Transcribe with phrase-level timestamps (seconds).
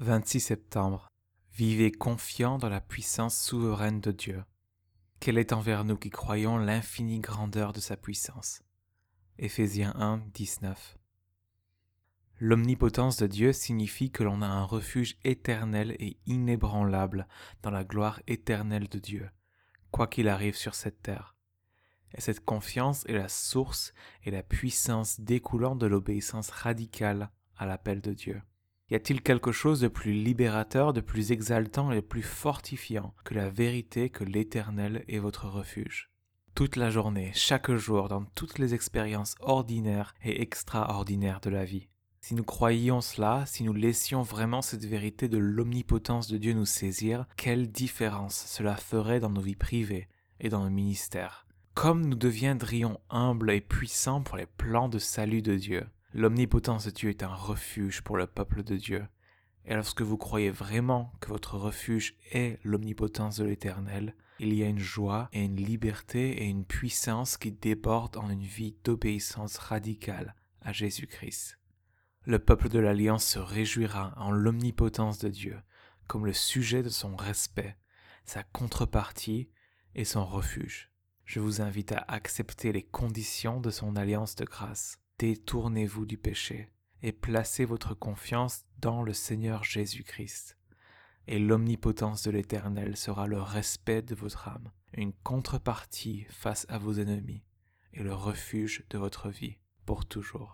[0.00, 1.08] 26 septembre.
[1.52, 4.42] Vivez confiant dans la puissance souveraine de Dieu.
[5.20, 8.64] Quelle est envers nous qui croyons l'infinie grandeur de sa puissance?
[9.38, 10.98] Éphésiens 1, 19.
[12.40, 17.28] L'omnipotence de Dieu signifie que l'on a un refuge éternel et inébranlable
[17.62, 19.30] dans la gloire éternelle de Dieu,
[19.92, 21.36] quoi qu'il arrive sur cette terre.
[22.14, 28.00] Et cette confiance est la source et la puissance découlant de l'obéissance radicale à l'appel
[28.00, 28.42] de Dieu.
[28.90, 33.32] Y a-t-il quelque chose de plus libérateur, de plus exaltant et de plus fortifiant que
[33.32, 36.10] la vérité que l'Éternel est votre refuge?
[36.54, 41.88] Toute la journée, chaque jour, dans toutes les expériences ordinaires et extraordinaires de la vie.
[42.20, 46.66] Si nous croyions cela, si nous laissions vraiment cette vérité de l'omnipotence de Dieu nous
[46.66, 50.08] saisir, quelle différence cela ferait dans nos vies privées
[50.40, 51.46] et dans nos ministères?
[51.74, 55.86] Comme nous deviendrions humbles et puissants pour les plans de salut de Dieu.
[56.16, 59.04] L'omnipotence de Dieu est un refuge pour le peuple de Dieu.
[59.64, 64.68] Et lorsque vous croyez vraiment que votre refuge est l'omnipotence de l'Éternel, il y a
[64.68, 70.36] une joie et une liberté et une puissance qui débordent en une vie d'obéissance radicale
[70.60, 71.58] à Jésus-Christ.
[72.26, 75.58] Le peuple de l'Alliance se réjouira en l'omnipotence de Dieu
[76.06, 77.76] comme le sujet de son respect,
[78.24, 79.50] sa contrepartie
[79.96, 80.92] et son refuge.
[81.24, 86.68] Je vous invite à accepter les conditions de son alliance de grâce détournez-vous du péché
[87.02, 90.58] et placez votre confiance dans le Seigneur Jésus-Christ.
[91.26, 96.94] Et l'omnipotence de l'Éternel sera le respect de votre âme, une contrepartie face à vos
[96.94, 97.42] ennemis
[97.92, 100.52] et le refuge de votre vie pour toujours.